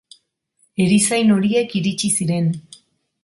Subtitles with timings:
[0.85, 2.49] Erizain horiek iritsi ziren.